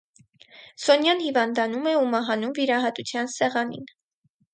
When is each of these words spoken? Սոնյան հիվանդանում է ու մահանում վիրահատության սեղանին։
Սոնյան 0.85 1.19
հիվանդանում 1.25 1.85
է 1.91 1.93
ու 1.97 2.07
մահանում 2.13 2.55
վիրահատության 2.61 3.31
սեղանին։ 3.35 3.85